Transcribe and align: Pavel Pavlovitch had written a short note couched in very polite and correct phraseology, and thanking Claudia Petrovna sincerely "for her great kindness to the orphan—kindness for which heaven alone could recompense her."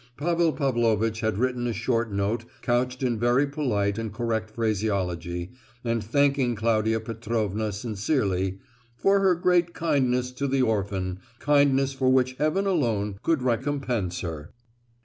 Pavel 0.17 0.51
Pavlovitch 0.51 1.19
had 1.19 1.37
written 1.37 1.67
a 1.67 1.73
short 1.73 2.11
note 2.11 2.43
couched 2.63 3.03
in 3.03 3.19
very 3.19 3.45
polite 3.45 3.99
and 3.99 4.11
correct 4.11 4.49
phraseology, 4.49 5.51
and 5.83 6.03
thanking 6.03 6.55
Claudia 6.55 6.99
Petrovna 6.99 7.71
sincerely 7.71 8.57
"for 8.95 9.19
her 9.19 9.35
great 9.35 9.75
kindness 9.75 10.31
to 10.31 10.47
the 10.47 10.63
orphan—kindness 10.63 11.93
for 11.93 12.09
which 12.09 12.33
heaven 12.39 12.65
alone 12.65 13.19
could 13.21 13.43
recompense 13.43 14.21
her." 14.21 14.51